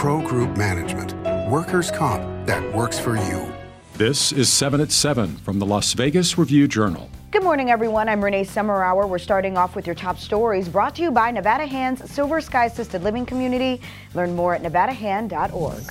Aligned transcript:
Pro 0.00 0.26
Group 0.26 0.56
Management. 0.56 1.12
Workers' 1.50 1.90
comp 1.90 2.22
that 2.46 2.74
works 2.74 2.98
for 2.98 3.18
you. 3.18 3.52
This 3.96 4.32
is 4.32 4.50
7 4.50 4.80
at 4.80 4.90
7 4.90 5.36
from 5.36 5.58
the 5.58 5.66
Las 5.66 5.92
Vegas 5.92 6.38
Review 6.38 6.66
Journal. 6.66 7.10
Good 7.32 7.42
morning, 7.42 7.70
everyone. 7.70 8.08
I'm 8.08 8.24
Renee 8.24 8.46
Summerhour. 8.46 9.06
We're 9.06 9.18
starting 9.18 9.58
off 9.58 9.76
with 9.76 9.84
your 9.84 9.94
top 9.94 10.18
stories 10.18 10.70
brought 10.70 10.94
to 10.94 11.02
you 11.02 11.10
by 11.10 11.30
Nevada 11.30 11.66
Hands 11.66 12.10
Silver 12.10 12.40
Sky 12.40 12.64
Assisted 12.64 13.02
Living 13.02 13.26
Community. 13.26 13.82
Learn 14.14 14.34
more 14.34 14.54
at 14.54 14.62
nevadahand.org. 14.62 15.82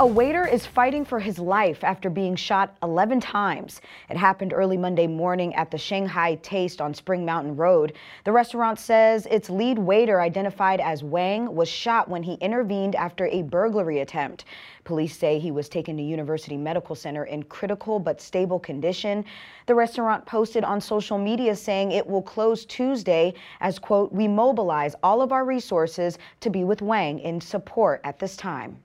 A 0.00 0.06
waiter 0.06 0.46
is 0.46 0.64
fighting 0.64 1.04
for 1.04 1.18
his 1.18 1.40
life 1.40 1.82
after 1.82 2.08
being 2.08 2.36
shot 2.36 2.76
11 2.84 3.18
times. 3.18 3.80
It 4.08 4.16
happened 4.16 4.52
early 4.52 4.76
Monday 4.76 5.08
morning 5.08 5.52
at 5.56 5.72
the 5.72 5.76
Shanghai 5.76 6.36
Taste 6.36 6.80
on 6.80 6.94
Spring 6.94 7.24
Mountain 7.24 7.56
Road. 7.56 7.94
The 8.22 8.30
restaurant 8.30 8.78
says 8.78 9.26
its 9.26 9.50
lead 9.50 9.76
waiter, 9.76 10.20
identified 10.20 10.78
as 10.78 11.02
Wang, 11.02 11.52
was 11.52 11.68
shot 11.68 12.08
when 12.08 12.22
he 12.22 12.34
intervened 12.34 12.94
after 12.94 13.26
a 13.26 13.42
burglary 13.42 13.98
attempt. 13.98 14.44
Police 14.84 15.16
say 15.16 15.40
he 15.40 15.50
was 15.50 15.68
taken 15.68 15.96
to 15.96 16.02
University 16.04 16.56
Medical 16.56 16.94
Center 16.94 17.24
in 17.24 17.42
critical 17.42 17.98
but 17.98 18.20
stable 18.20 18.60
condition. 18.60 19.24
The 19.66 19.74
restaurant 19.74 20.24
posted 20.24 20.62
on 20.62 20.80
social 20.80 21.18
media 21.18 21.56
saying 21.56 21.90
it 21.90 22.06
will 22.06 22.22
close 22.22 22.64
Tuesday 22.64 23.34
as, 23.58 23.80
quote, 23.80 24.12
we 24.12 24.28
mobilize 24.28 24.94
all 25.02 25.22
of 25.22 25.32
our 25.32 25.44
resources 25.44 26.18
to 26.38 26.50
be 26.50 26.62
with 26.62 26.82
Wang 26.82 27.18
in 27.18 27.40
support 27.40 28.00
at 28.04 28.20
this 28.20 28.36
time. 28.36 28.78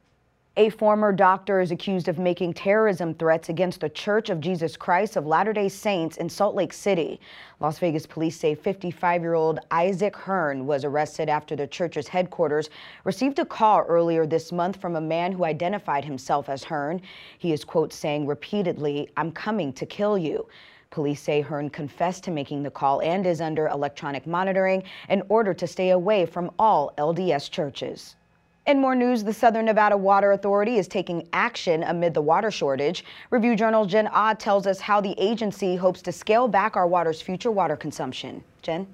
A 0.55 0.69
former 0.69 1.11
doctor 1.11 1.61
is 1.61 1.71
accused 1.71 2.07
of 2.07 2.19
making 2.19 2.53
terrorism 2.53 3.15
threats 3.15 3.49
against 3.49 3.79
the 3.79 3.89
Church 3.89 4.29
of 4.29 4.39
Jesus 4.39 4.77
Christ 4.77 5.15
of 5.15 5.25
Latter 5.25 5.51
day 5.51 5.67
Saints 5.67 6.17
in 6.17 6.29
Salt 6.29 6.53
Lake 6.53 6.73
City. 6.73 7.19
Las 7.59 7.79
Vegas 7.79 8.05
police 8.05 8.39
say 8.39 8.53
55 8.53 9.23
year 9.23 9.33
old 9.33 9.57
Isaac 9.71 10.15
Hearn 10.15 10.67
was 10.67 10.85
arrested 10.85 11.27
after 11.27 11.55
the 11.55 11.65
church's 11.65 12.07
headquarters 12.07 12.69
received 13.03 13.39
a 13.39 13.45
call 13.45 13.81
earlier 13.87 14.27
this 14.27 14.51
month 14.51 14.79
from 14.79 14.95
a 14.95 15.01
man 15.01 15.31
who 15.31 15.43
identified 15.43 16.05
himself 16.05 16.49
as 16.49 16.63
Hearn. 16.63 17.01
He 17.39 17.51
is, 17.51 17.65
quote, 17.65 17.91
saying 17.91 18.27
repeatedly, 18.27 19.09
I'm 19.17 19.31
coming 19.31 19.73
to 19.73 19.87
kill 19.87 20.19
you. 20.19 20.47
Police 20.91 21.21
say 21.23 21.41
Hearn 21.41 21.71
confessed 21.71 22.25
to 22.25 22.31
making 22.31 22.61
the 22.61 22.69
call 22.69 23.01
and 23.01 23.25
is 23.25 23.41
under 23.41 23.69
electronic 23.69 24.27
monitoring 24.27 24.83
in 25.09 25.23
order 25.29 25.55
to 25.55 25.65
stay 25.65 25.89
away 25.89 26.27
from 26.27 26.51
all 26.59 26.93
LDS 26.99 27.49
churches. 27.49 28.17
In 28.65 28.79
more 28.79 28.95
news, 28.95 29.25
the 29.25 29.33
Southern 29.33 29.65
Nevada 29.65 29.97
Water 29.97 30.31
Authority 30.31 30.77
is 30.77 30.87
taking 30.87 31.27
action 31.33 31.83
amid 31.83 32.13
the 32.13 32.21
water 32.21 32.49
shortage. 32.49 33.03
Review 33.29 33.57
Journal 33.57 33.85
Jen 33.85 34.07
Odd 34.07 34.39
tells 34.39 34.65
us 34.67 34.79
how 34.79 35.01
the 35.01 35.13
agency 35.17 35.75
hopes 35.75 36.01
to 36.03 36.13
scale 36.13 36.47
back 36.47 36.77
our 36.77 36.87
water's 36.87 37.21
future 37.21 37.51
water 37.51 37.75
consumption. 37.75 38.41
Jen? 38.61 38.87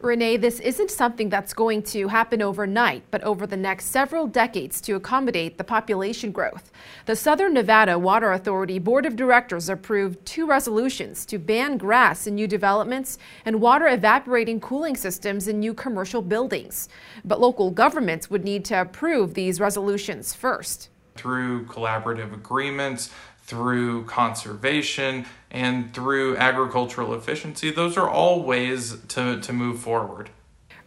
Renee, 0.00 0.36
this 0.36 0.60
isn't 0.60 0.90
something 0.90 1.28
that's 1.28 1.54
going 1.54 1.82
to 1.84 2.08
happen 2.08 2.42
overnight, 2.42 3.04
but 3.10 3.22
over 3.22 3.46
the 3.46 3.56
next 3.56 3.86
several 3.86 4.26
decades 4.26 4.80
to 4.82 4.94
accommodate 4.94 5.58
the 5.58 5.64
population 5.64 6.32
growth. 6.32 6.70
The 7.06 7.16
Southern 7.16 7.54
Nevada 7.54 7.98
Water 7.98 8.32
Authority 8.32 8.78
Board 8.78 9.06
of 9.06 9.16
Directors 9.16 9.68
approved 9.68 10.24
two 10.26 10.46
resolutions 10.46 11.24
to 11.26 11.38
ban 11.38 11.76
grass 11.76 12.26
in 12.26 12.34
new 12.34 12.46
developments 12.46 13.18
and 13.44 13.60
water 13.60 13.86
evaporating 13.86 14.60
cooling 14.60 14.96
systems 14.96 15.48
in 15.48 15.60
new 15.60 15.74
commercial 15.74 16.22
buildings. 16.22 16.88
But 17.24 17.40
local 17.40 17.70
governments 17.70 18.28
would 18.30 18.44
need 18.44 18.64
to 18.66 18.80
approve 18.80 19.34
these 19.34 19.60
resolutions 19.60 20.34
first. 20.34 20.90
Through 21.14 21.66
collaborative 21.66 22.34
agreements, 22.34 23.10
through 23.46 24.04
conservation, 24.04 25.26
and 25.50 25.94
through 25.94 26.36
agricultural 26.36 27.14
efficiency. 27.14 27.70
Those 27.70 27.96
are 27.96 28.08
all 28.08 28.42
ways 28.42 28.98
to, 29.08 29.40
to 29.40 29.52
move 29.52 29.80
forward. 29.80 30.30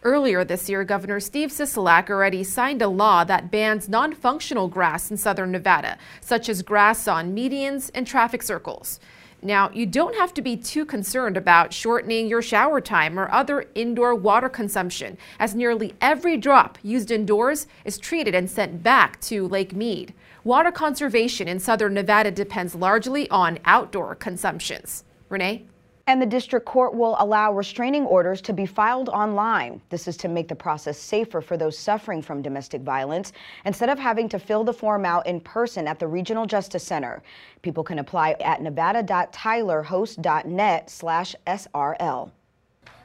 Earlier 0.02 0.44
this 0.44 0.68
year, 0.70 0.82
Governor 0.82 1.20
Steve 1.20 1.50
Sisolak 1.50 2.08
already 2.08 2.42
signed 2.42 2.80
a 2.80 2.88
law 2.88 3.22
that 3.24 3.50
bans 3.50 3.88
non 3.88 4.14
functional 4.14 4.68
grass 4.68 5.10
in 5.10 5.18
southern 5.18 5.52
Nevada, 5.52 5.98
such 6.22 6.48
as 6.48 6.62
grass 6.62 7.06
on 7.06 7.34
medians 7.34 7.90
and 7.94 8.06
traffic 8.06 8.42
circles. 8.42 8.98
Now, 9.42 9.70
you 9.72 9.86
don't 9.86 10.16
have 10.16 10.34
to 10.34 10.42
be 10.42 10.56
too 10.56 10.84
concerned 10.84 11.36
about 11.36 11.72
shortening 11.72 12.28
your 12.28 12.42
shower 12.42 12.80
time 12.80 13.18
or 13.18 13.30
other 13.30 13.64
indoor 13.74 14.14
water 14.14 14.50
consumption, 14.50 15.16
as 15.38 15.54
nearly 15.54 15.94
every 16.00 16.36
drop 16.36 16.78
used 16.82 17.10
indoors 17.10 17.66
is 17.84 17.96
treated 17.96 18.34
and 18.34 18.50
sent 18.50 18.82
back 18.82 19.18
to 19.22 19.48
Lake 19.48 19.74
Mead. 19.74 20.12
Water 20.44 20.70
conservation 20.70 21.48
in 21.48 21.58
southern 21.58 21.94
Nevada 21.94 22.30
depends 22.30 22.74
largely 22.74 23.30
on 23.30 23.58
outdoor 23.64 24.14
consumptions. 24.14 25.04
Renee? 25.30 25.64
And 26.10 26.20
the 26.20 26.26
district 26.26 26.66
court 26.66 26.92
will 26.92 27.14
allow 27.20 27.52
restraining 27.52 28.04
orders 28.04 28.40
to 28.40 28.52
be 28.52 28.66
filed 28.66 29.08
online. 29.10 29.80
This 29.90 30.08
is 30.08 30.16
to 30.16 30.26
make 30.26 30.48
the 30.48 30.56
process 30.56 30.98
safer 30.98 31.40
for 31.40 31.56
those 31.56 31.78
suffering 31.78 32.20
from 32.20 32.42
domestic 32.42 32.82
violence 32.82 33.32
instead 33.64 33.88
of 33.88 33.96
having 33.96 34.28
to 34.30 34.40
fill 34.40 34.64
the 34.64 34.72
form 34.72 35.04
out 35.04 35.28
in 35.28 35.40
person 35.40 35.86
at 35.86 36.00
the 36.00 36.08
Regional 36.08 36.46
Justice 36.46 36.82
Center. 36.82 37.22
People 37.62 37.84
can 37.84 38.00
apply 38.00 38.32
at 38.40 38.60
nevada.tylerhost.net 38.60 40.90
slash 40.90 41.36
SRL. 41.46 42.32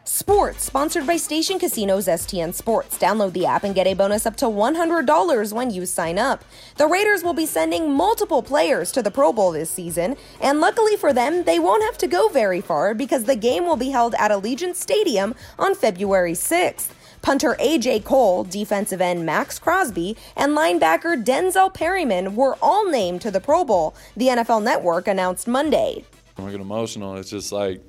Sports, 0.07 0.63
sponsored 0.63 1.07
by 1.07 1.17
Station 1.17 1.57
Casinos 1.57 2.05
STN 2.05 2.53
Sports. 2.53 2.95
Download 2.99 3.33
the 3.33 3.47
app 3.47 3.63
and 3.63 3.73
get 3.73 3.87
a 3.87 3.95
bonus 3.95 4.27
up 4.27 4.35
to 4.35 4.45
$100 4.45 5.51
when 5.51 5.71
you 5.71 5.87
sign 5.87 6.19
up. 6.19 6.45
The 6.77 6.85
Raiders 6.85 7.23
will 7.23 7.33
be 7.33 7.47
sending 7.47 7.91
multiple 7.91 8.43
players 8.43 8.91
to 8.91 9.01
the 9.01 9.09
Pro 9.09 9.33
Bowl 9.33 9.51
this 9.51 9.71
season, 9.71 10.15
and 10.39 10.61
luckily 10.61 10.95
for 10.95 11.11
them, 11.11 11.43
they 11.43 11.57
won't 11.57 11.81
have 11.81 11.97
to 11.97 12.07
go 12.07 12.29
very 12.29 12.61
far 12.61 12.93
because 12.93 13.23
the 13.23 13.35
game 13.35 13.65
will 13.65 13.77
be 13.77 13.89
held 13.89 14.13
at 14.19 14.29
Allegiant 14.29 14.75
Stadium 14.75 15.33
on 15.57 15.73
February 15.73 16.33
6th. 16.33 16.89
Punter 17.23 17.55
A.J. 17.57 18.01
Cole, 18.01 18.43
defensive 18.43 19.01
end 19.01 19.25
Maxx 19.25 19.57
Crosby, 19.57 20.15
and 20.35 20.55
linebacker 20.55 21.25
Denzel 21.25 21.73
Perryman 21.73 22.35
were 22.35 22.59
all 22.61 22.87
named 22.87 23.21
to 23.21 23.31
the 23.31 23.41
Pro 23.41 23.65
Bowl, 23.65 23.95
the 24.15 24.27
NFL 24.27 24.61
Network 24.61 25.07
announced 25.07 25.47
Monday. 25.47 26.05
I 26.37 26.51
get 26.51 26.61
emotional. 26.61 27.15
It's 27.15 27.31
just 27.31 27.51
like 27.51 27.81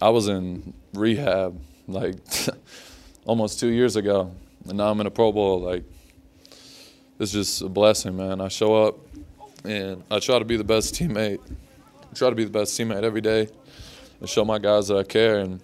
I 0.00 0.10
was 0.10 0.28
in 0.28 0.74
rehab 0.92 1.60
like 1.86 2.16
almost 3.24 3.60
two 3.60 3.68
years 3.68 3.96
ago, 3.96 4.32
and 4.68 4.78
now 4.78 4.90
I'm 4.90 5.00
in 5.00 5.06
a 5.06 5.10
Pro 5.10 5.32
Bowl. 5.32 5.60
Like, 5.60 5.84
it's 7.18 7.32
just 7.32 7.62
a 7.62 7.68
blessing, 7.68 8.16
man. 8.16 8.40
I 8.40 8.48
show 8.48 8.74
up 8.84 8.98
and 9.64 10.02
I 10.10 10.18
try 10.18 10.38
to 10.38 10.44
be 10.44 10.56
the 10.56 10.64
best 10.64 10.94
teammate. 10.94 11.40
I 12.02 12.14
try 12.14 12.28
to 12.28 12.36
be 12.36 12.44
the 12.44 12.50
best 12.50 12.78
teammate 12.78 13.02
every 13.02 13.20
day 13.20 13.48
and 14.20 14.28
show 14.28 14.44
my 14.44 14.58
guys 14.58 14.88
that 14.88 14.96
I 14.96 15.04
care. 15.04 15.38
And 15.38 15.60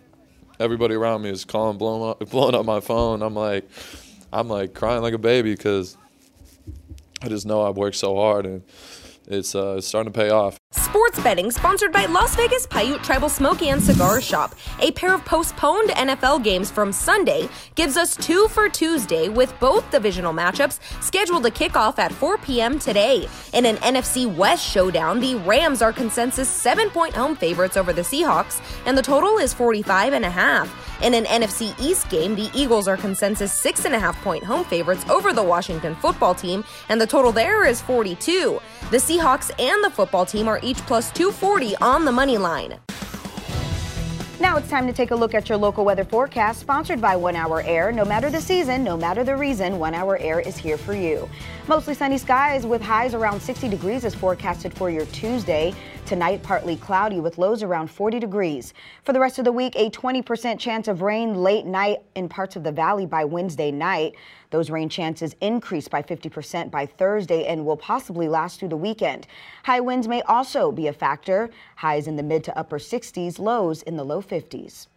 everybody 0.58 0.94
around 0.94 1.22
me 1.22 1.30
is 1.30 1.44
calling, 1.44 1.76
blowing 1.76 2.10
up, 2.10 2.30
blowing 2.30 2.54
up 2.54 2.64
my 2.64 2.80
phone. 2.80 3.22
I'm 3.22 3.34
like, 3.34 3.68
I'm 4.32 4.48
like 4.48 4.74
crying 4.74 5.02
like 5.02 5.14
a 5.14 5.18
baby 5.18 5.54
because 5.54 5.96
I 7.22 7.28
just 7.28 7.46
know 7.46 7.62
I've 7.62 7.76
worked 7.76 7.96
so 7.96 8.14
hard 8.14 8.46
and 8.46 8.62
it's, 9.26 9.54
uh, 9.54 9.76
it's 9.78 9.88
starting 9.88 10.12
to 10.12 10.18
pay 10.18 10.30
off. 10.30 10.59
Sports 10.90 11.22
betting 11.22 11.52
sponsored 11.52 11.92
by 11.92 12.06
Las 12.06 12.34
Vegas 12.34 12.66
Paiute 12.66 13.00
Tribal 13.04 13.28
Smoke 13.28 13.62
and 13.62 13.80
Cigar 13.80 14.20
Shop. 14.20 14.56
A 14.80 14.90
pair 14.90 15.14
of 15.14 15.24
postponed 15.24 15.90
NFL 15.90 16.42
games 16.42 16.68
from 16.68 16.90
Sunday 16.90 17.48
gives 17.76 17.96
us 17.96 18.16
two 18.16 18.48
for 18.48 18.68
Tuesday 18.68 19.28
with 19.28 19.54
both 19.60 19.88
divisional 19.92 20.32
matchups 20.32 20.80
scheduled 21.00 21.44
to 21.44 21.52
kick 21.52 21.76
off 21.76 22.00
at 22.00 22.10
4 22.12 22.38
p.m. 22.38 22.80
today. 22.80 23.28
In 23.52 23.66
an 23.66 23.76
NFC 23.76 24.26
West 24.34 24.68
showdown, 24.68 25.20
the 25.20 25.36
Rams 25.36 25.80
are 25.80 25.92
consensus 25.92 26.48
seven 26.48 26.90
point 26.90 27.14
home 27.14 27.36
favorites 27.36 27.76
over 27.76 27.92
the 27.92 28.02
Seahawks, 28.02 28.60
and 28.84 28.98
the 28.98 29.02
total 29.02 29.38
is 29.38 29.54
45 29.54 30.12
and 30.12 30.24
a 30.24 30.30
half. 30.30 30.89
In 31.02 31.14
an 31.14 31.24
NFC 31.24 31.74
East 31.80 32.10
game, 32.10 32.34
the 32.34 32.50
Eagles 32.52 32.86
are 32.86 32.96
consensus 32.98 33.54
six 33.54 33.86
and 33.86 33.94
a 33.94 33.98
half 33.98 34.20
point 34.22 34.44
home 34.44 34.64
favorites 34.66 35.02
over 35.08 35.32
the 35.32 35.42
Washington 35.42 35.94
football 35.94 36.34
team, 36.34 36.62
and 36.90 37.00
the 37.00 37.06
total 37.06 37.32
there 37.32 37.64
is 37.64 37.80
42. 37.80 38.60
The 38.90 38.98
Seahawks 38.98 39.50
and 39.58 39.82
the 39.82 39.88
football 39.88 40.26
team 40.26 40.46
are 40.46 40.60
each 40.62 40.76
plus 40.80 41.10
240 41.12 41.74
on 41.76 42.04
the 42.04 42.12
money 42.12 42.36
line. 42.36 42.78
Now 44.40 44.56
it's 44.56 44.68
time 44.68 44.86
to 44.86 44.92
take 44.92 45.10
a 45.10 45.14
look 45.14 45.34
at 45.34 45.48
your 45.48 45.56
local 45.56 45.86
weather 45.86 46.04
forecast, 46.04 46.60
sponsored 46.60 47.00
by 47.00 47.16
One 47.16 47.36
Hour 47.36 47.62
Air. 47.62 47.92
No 47.92 48.04
matter 48.04 48.28
the 48.28 48.40
season, 48.40 48.84
no 48.84 48.96
matter 48.96 49.24
the 49.24 49.36
reason, 49.36 49.78
One 49.78 49.94
Hour 49.94 50.18
Air 50.18 50.40
is 50.40 50.56
here 50.56 50.78
for 50.78 50.94
you. 50.94 51.28
Mostly 51.66 51.94
sunny 51.94 52.18
skies 52.18 52.66
with 52.66 52.82
highs 52.82 53.14
around 53.14 53.40
60 53.40 53.68
degrees 53.68 54.04
is 54.04 54.14
forecasted 54.14 54.72
for 54.74 54.90
your 54.90 55.06
Tuesday. 55.06 55.74
Tonight, 56.06 56.42
partly 56.42 56.76
cloudy 56.76 57.20
with 57.20 57.38
lows 57.38 57.62
around 57.62 57.88
40 57.88 58.18
degrees. 58.18 58.74
For 59.04 59.12
the 59.12 59.20
rest 59.20 59.38
of 59.38 59.44
the 59.44 59.52
week, 59.52 59.74
a 59.76 59.90
20% 59.90 60.58
chance 60.58 60.88
of 60.88 61.02
rain 61.02 61.34
late 61.34 61.66
night 61.66 61.98
in 62.16 62.28
parts 62.28 62.56
of 62.56 62.64
the 62.64 62.72
valley 62.72 63.06
by 63.06 63.24
Wednesday 63.24 63.70
night. 63.70 64.16
Those 64.50 64.70
rain 64.70 64.88
chances 64.88 65.36
increase 65.40 65.86
by 65.86 66.02
50% 66.02 66.70
by 66.70 66.86
Thursday 66.86 67.46
and 67.46 67.64
will 67.64 67.76
possibly 67.76 68.28
last 68.28 68.58
through 68.58 68.70
the 68.70 68.76
weekend. 68.76 69.28
High 69.62 69.80
winds 69.80 70.08
may 70.08 70.22
also 70.22 70.72
be 70.72 70.88
a 70.88 70.92
factor. 70.92 71.48
Highs 71.76 72.08
in 72.08 72.16
the 72.16 72.22
mid 72.24 72.42
to 72.44 72.58
upper 72.58 72.78
60s, 72.78 73.38
lows 73.38 73.82
in 73.82 73.96
the 73.96 74.04
low 74.04 74.20
50s. 74.20 74.88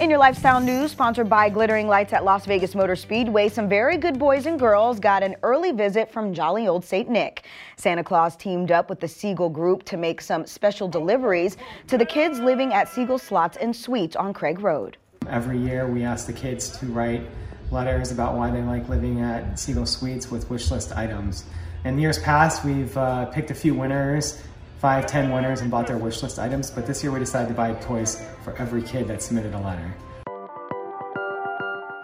In 0.00 0.10
your 0.10 0.18
lifestyle 0.18 0.60
news, 0.60 0.90
sponsored 0.90 1.28
by 1.28 1.48
Glittering 1.48 1.86
Lights 1.86 2.12
at 2.12 2.24
Las 2.24 2.46
Vegas 2.46 2.74
Motor 2.74 2.96
Speedway, 2.96 3.48
some 3.48 3.68
very 3.68 3.96
good 3.96 4.18
boys 4.18 4.46
and 4.46 4.58
girls 4.58 4.98
got 4.98 5.22
an 5.22 5.36
early 5.44 5.70
visit 5.70 6.10
from 6.10 6.34
jolly 6.34 6.66
old 6.66 6.84
St. 6.84 7.08
Nick. 7.08 7.44
Santa 7.76 8.02
Claus 8.02 8.34
teamed 8.36 8.72
up 8.72 8.90
with 8.90 8.98
the 8.98 9.06
Siegel 9.06 9.48
Group 9.48 9.84
to 9.84 9.96
make 9.96 10.20
some 10.20 10.46
special 10.46 10.88
deliveries 10.88 11.56
to 11.86 11.96
the 11.96 12.04
kids 12.04 12.40
living 12.40 12.72
at 12.72 12.88
Siegel 12.88 13.18
Slots 13.18 13.56
and 13.56 13.74
Suites 13.74 14.16
on 14.16 14.34
Craig 14.34 14.58
Road. 14.60 14.96
Every 15.28 15.58
year 15.58 15.86
we 15.86 16.02
ask 16.02 16.26
the 16.26 16.32
kids 16.32 16.76
to 16.80 16.86
write 16.86 17.22
letters 17.70 18.10
about 18.10 18.36
why 18.36 18.50
they 18.50 18.62
like 18.62 18.88
living 18.88 19.20
at 19.20 19.58
Siegel 19.60 19.86
Suites 19.86 20.28
with 20.28 20.50
wish 20.50 20.72
list 20.72 20.92
items. 20.96 21.44
In 21.84 21.98
years 22.00 22.18
past, 22.18 22.64
we've 22.64 22.96
uh, 22.96 23.26
picked 23.26 23.52
a 23.52 23.54
few 23.54 23.74
winners, 23.74 24.42
five, 24.78 25.06
ten 25.06 25.30
winners, 25.30 25.60
and 25.60 25.70
bought 25.70 25.86
their 25.86 25.98
wish 25.98 26.22
list 26.22 26.38
items. 26.38 26.70
But 26.70 26.86
this 26.86 27.02
year, 27.02 27.12
we 27.12 27.18
decided 27.18 27.48
to 27.48 27.54
buy 27.54 27.74
toys 27.74 28.22
for 28.42 28.56
every 28.56 28.82
kid 28.82 29.08
that 29.08 29.22
submitted 29.22 29.54
a 29.54 29.60
letter. 29.60 29.94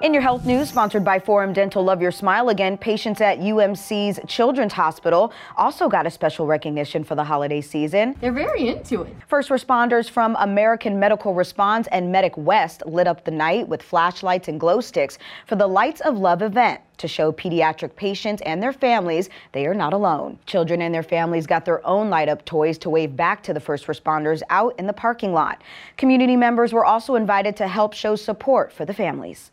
In 0.01 0.15
your 0.15 0.23
health 0.23 0.47
news, 0.47 0.71
sponsored 0.71 1.05
by 1.05 1.19
Forum 1.19 1.53
Dental 1.53 1.85
Love 1.85 2.01
Your 2.01 2.11
Smile 2.11 2.49
Again, 2.49 2.79
patients 2.79 3.21
at 3.21 3.39
UMC's 3.39 4.19
Children's 4.27 4.73
Hospital 4.73 5.31
also 5.59 5.91
got 5.91 6.07
a 6.07 6.11
special 6.11 6.47
recognition 6.47 7.05
for 7.05 7.15
the 7.15 7.25
holiday 7.25 7.61
season. 7.61 8.17
They're 8.19 8.33
very 8.33 8.69
into 8.69 9.03
it. 9.03 9.15
First 9.29 9.51
responders 9.51 10.09
from 10.09 10.37
American 10.41 10.99
Medical 10.99 11.35
Response 11.35 11.87
and 11.93 12.11
Medic 12.11 12.35
West 12.39 12.83
lit 12.87 13.07
up 13.07 13.27
the 13.27 13.31
night 13.31 13.69
with 13.69 13.83
flashlights 13.83 14.49
and 14.49 14.59
glow 14.59 14.81
sticks 14.81 15.19
for 15.47 15.57
the 15.57 15.67
Lights 15.67 16.01
of 16.01 16.17
Love 16.17 16.41
event 16.41 16.81
to 16.97 17.07
show 17.07 17.31
pediatric 17.31 17.95
patients 17.95 18.41
and 18.47 18.63
their 18.63 18.73
families 18.73 19.29
they 19.53 19.67
are 19.67 19.75
not 19.75 19.93
alone. 19.93 20.39
Children 20.47 20.81
and 20.81 20.95
their 20.95 21.03
families 21.03 21.47
got 21.47 21.67
their 21.67 21.87
own 21.87 22.09
light 22.09 22.31
up 22.31 22.43
toys 22.47 22.79
to 22.79 22.89
wave 22.89 23.17
back 23.17 23.43
to 23.43 23.53
the 23.53 23.61
first 23.61 23.87
responders 23.87 24.41
out 24.49 24.75
in 24.79 24.87
the 24.87 24.95
parking 24.95 25.35
lot. 25.35 25.61
Community 25.99 26.37
members 26.37 26.73
were 26.73 26.87
also 26.87 27.17
invited 27.17 27.55
to 27.57 27.69
help 27.69 27.93
show 27.93 28.17
support 28.17 28.73
for 28.73 28.87
the 28.87 28.95
families. 28.95 29.51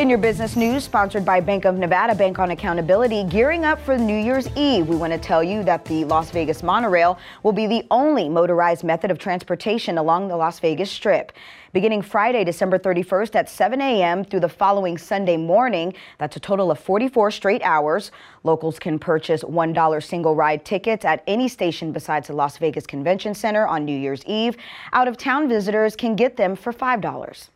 In 0.00 0.08
your 0.08 0.16
business 0.16 0.56
news, 0.56 0.84
sponsored 0.84 1.26
by 1.26 1.40
Bank 1.40 1.66
of 1.66 1.76
Nevada 1.76 2.14
Bank 2.14 2.38
on 2.38 2.52
Accountability, 2.52 3.22
gearing 3.24 3.66
up 3.66 3.78
for 3.78 3.98
New 3.98 4.16
Year's 4.16 4.48
Eve, 4.56 4.88
we 4.88 4.96
want 4.96 5.12
to 5.12 5.18
tell 5.18 5.44
you 5.44 5.62
that 5.64 5.84
the 5.84 6.06
Las 6.06 6.30
Vegas 6.30 6.62
monorail 6.62 7.18
will 7.42 7.52
be 7.52 7.66
the 7.66 7.86
only 7.90 8.26
motorized 8.26 8.82
method 8.82 9.10
of 9.10 9.18
transportation 9.18 9.98
along 9.98 10.28
the 10.28 10.36
Las 10.38 10.58
Vegas 10.58 10.90
Strip. 10.90 11.32
Beginning 11.74 12.00
Friday, 12.00 12.44
December 12.44 12.78
31st 12.78 13.34
at 13.34 13.50
7 13.50 13.78
a.m. 13.82 14.24
through 14.24 14.40
the 14.40 14.48
following 14.48 14.96
Sunday 14.96 15.36
morning, 15.36 15.92
that's 16.16 16.34
a 16.34 16.40
total 16.40 16.70
of 16.70 16.78
44 16.78 17.30
straight 17.30 17.60
hours. 17.62 18.10
Locals 18.42 18.78
can 18.78 18.98
purchase 18.98 19.42
$1 19.42 20.02
single 20.02 20.34
ride 20.34 20.64
tickets 20.64 21.04
at 21.04 21.22
any 21.26 21.46
station 21.46 21.92
besides 21.92 22.28
the 22.28 22.32
Las 22.32 22.56
Vegas 22.56 22.86
Convention 22.86 23.34
Center 23.34 23.66
on 23.66 23.84
New 23.84 23.98
Year's 23.98 24.24
Eve. 24.24 24.56
Out 24.94 25.08
of 25.08 25.18
town 25.18 25.46
visitors 25.46 25.94
can 25.94 26.16
get 26.16 26.38
them 26.38 26.56
for 26.56 26.72
$5. 26.72 27.50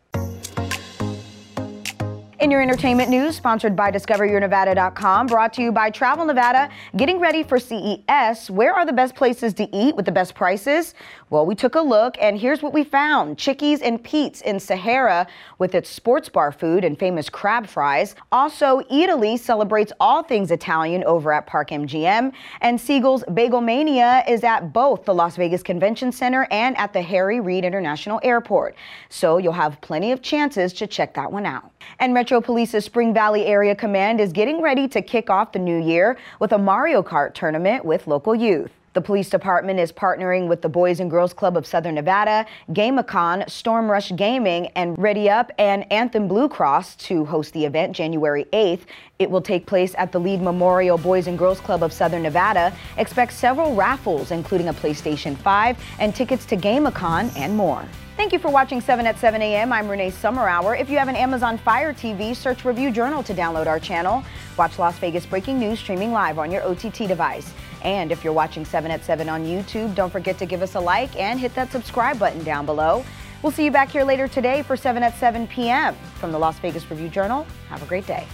In 2.45 2.51
your 2.51 2.61
entertainment 2.61 3.09
news, 3.09 3.37
sponsored 3.37 3.75
by 3.75 3.91
DiscoverYourNevada.com, 3.91 5.29
brought 5.29 5.55
to 5.55 5.63
you 5.63 5.73
by 5.73 5.89
Travel 5.89 6.27
Nevada. 6.27 6.69
Getting 6.95 7.19
ready 7.19 7.43
for 7.43 7.59
CES, 7.59 8.51
where 8.51 8.75
are 8.75 8.85
the 8.85 8.93
best 8.93 9.15
places 9.15 9.55
to 9.55 9.75
eat 9.75 9.97
with 9.97 10.05
the 10.05 10.13
best 10.13 10.35
prices? 10.35 10.93
Well, 11.31 11.47
we 11.47 11.55
took 11.55 11.75
a 11.75 11.81
look, 11.81 12.17
and 12.21 12.39
here's 12.39 12.61
what 12.61 12.75
we 12.75 12.85
found 12.85 13.39
Chickies 13.39 13.81
and 13.81 14.05
Pete's 14.05 14.43
in 14.43 14.61
Sahara 14.61 15.27
with 15.59 15.75
its 15.75 15.89
sports 15.89 16.29
bar 16.29 16.53
food 16.53 16.85
and 16.85 16.99
famous 16.99 17.31
crab 17.31 17.67
fries. 17.67 18.15
Also, 18.31 18.83
Eataly 18.93 19.39
celebrates 19.39 19.91
all 19.99 20.23
things 20.23 20.51
Italian 20.51 21.03
over 21.05 21.33
at 21.33 21.47
Park 21.47 21.71
MGM, 21.71 22.31
and 22.61 22.79
Siegel's 22.79 23.25
Bagel 23.33 23.63
Mania 23.63 24.23
is 24.29 24.45
at 24.45 24.71
both 24.71 25.07
the 25.07 25.15
Las 25.15 25.37
Vegas 25.37 25.63
Convention 25.63 26.13
Center 26.13 26.47
and 26.51 26.77
at 26.77 26.93
the 26.93 27.01
Harry 27.01 27.41
Reid 27.41 27.65
International 27.65 28.21
Airport. 28.23 28.77
So 29.09 29.39
you'll 29.39 29.55
have 29.55 29.81
plenty 29.81 30.13
of 30.13 30.21
chances 30.21 30.75
to 30.75 30.87
check 30.87 31.15
that 31.15 31.33
one 31.33 31.47
out. 31.47 31.71
And 32.01 32.13
Metro 32.35 32.47
Police's 32.47 32.85
Spring 32.85 33.15
Valley 33.15 33.47
Area 33.47 33.77
Command 33.77 34.21
is 34.21 34.33
getting 34.33 34.61
ready 34.61 34.89
to 34.89 35.01
kick 35.01 35.31
off 35.31 35.53
the 35.53 35.61
new 35.61 35.81
year 35.81 36.19
with 36.41 36.51
a 36.51 36.59
Mario 36.59 37.01
Kart 37.01 37.33
tournament 37.33 37.85
with 37.85 38.09
local 38.09 38.35
youth. 38.35 38.73
The 38.95 39.01
police 39.01 39.31
department 39.31 39.79
is 39.79 39.93
partnering 39.93 40.49
with 40.49 40.61
the 40.61 40.69
Boys 40.69 40.99
and 40.99 41.09
Girls 41.09 41.33
Club 41.33 41.57
of 41.57 41.65
Southern 41.65 41.95
Nevada, 41.95 42.45
GameCon, 42.73 43.49
Storm 43.49 43.89
Rush 43.89 44.11
Gaming, 44.17 44.67
and 44.75 44.99
Ready 44.99 45.31
Up 45.31 45.53
and 45.59 45.87
Anthem 45.93 46.27
Blue 46.27 46.49
Cross 46.49 46.97
to 47.07 47.25
host 47.25 47.53
the 47.53 47.65
event 47.67 47.95
January 47.95 48.47
8th. 48.53 48.83
It 49.21 49.31
will 49.31 49.41
take 49.41 49.65
place 49.65 49.95
at 49.97 50.11
the 50.11 50.19
Lied 50.19 50.43
Memorial 50.43 50.99
Boys 50.99 51.29
and 51.29 51.39
Girls 51.39 51.61
Club 51.61 51.85
of 51.85 51.93
Southern 51.93 52.25
Nevada. 52.25 52.77
Expect 52.97 53.33
several 53.33 53.77
raffles, 53.77 54.33
including 54.33 54.67
a 54.67 54.75
PlayStation 54.75 55.37
5 55.37 55.79
and 56.01 56.13
tickets 56.13 56.45
to 56.47 56.57
GameCon 56.57 57.31
and 57.37 57.57
more. 57.57 57.85
Thank 58.17 58.33
you 58.33 58.39
for 58.39 58.49
watching 58.49 58.81
7 58.81 59.07
at 59.07 59.19
7 59.19 59.43
a.m. 59.43 59.73
I'm 59.73 59.89
Renee 59.89 60.13
Summerhour. 60.13 60.79
If 60.79 60.89
you 60.89 60.99
have 60.99 61.09
an 61.09 61.17
Amazon 61.17 61.59
Fire 61.59 61.93
TV, 61.93 62.35
search 62.35 62.65
Review 62.65 62.93
Journal 62.93 63.25
to 63.25 63.35
download 63.35 63.67
our 63.67 63.81
channel. 63.81 64.25
Watch 64.57 64.79
Las 64.79 64.97
Vegas 65.01 65.27
breaking 65.27 65.59
news 65.59 65.81
streaming 65.81 66.13
live 66.13 66.39
on 66.39 66.53
your 66.53 66.63
OTT 66.63 67.09
device. 67.09 67.53
And 67.83 68.13
if 68.13 68.23
you're 68.23 68.33
watching 68.33 68.65
7 68.65 68.89
at 68.93 69.05
7 69.05 69.29
on 69.29 69.45
YouTube, 69.45 69.97
don't 69.97 70.11
forget 70.11 70.39
to 70.39 70.47
give 70.47 70.63
us 70.63 70.77
a 70.77 70.81
like 70.81 71.17
and 71.17 71.41
hit 71.41 71.57
that 71.57 71.73
subscribe 71.73 72.17
button 72.17 72.45
down 72.45 72.67
below. 72.67 73.05
We'll 73.43 73.51
see 73.51 73.65
you 73.65 73.73
back 73.73 73.91
here 73.91 74.05
later 74.05 74.29
today 74.29 74.63
for 74.63 74.77
7 74.77 75.03
at 75.03 75.17
7 75.17 75.49
p.m. 75.49 75.97
From 76.15 76.31
the 76.31 76.39
Las 76.39 76.57
Vegas 76.61 76.89
Review 76.89 77.09
Journal, 77.09 77.45
have 77.69 77.83
a 77.83 77.87
great 77.87 78.07
day. 78.07 78.29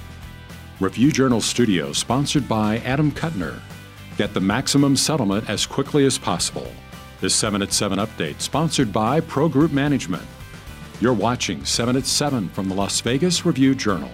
Review 0.78 1.10
Journal 1.10 1.40
Studio, 1.40 1.94
sponsored 1.94 2.46
by 2.46 2.78
Adam 2.80 3.10
Kutner. 3.10 3.58
Get 4.18 4.34
the 4.34 4.40
maximum 4.40 4.94
settlement 4.94 5.48
as 5.48 5.64
quickly 5.64 6.04
as 6.04 6.18
possible. 6.18 6.70
This 7.20 7.34
7 7.34 7.60
at 7.60 7.72
7 7.72 7.98
update, 7.98 8.40
sponsored 8.40 8.92
by 8.92 9.20
Pro 9.20 9.46
Group 9.46 9.72
Management. 9.72 10.22
You're 11.02 11.12
watching 11.12 11.64
7 11.66 11.94
at 11.96 12.06
7 12.06 12.48
from 12.48 12.70
the 12.70 12.74
Las 12.74 12.98
Vegas 13.02 13.44
Review 13.44 13.74
Journal. 13.74 14.10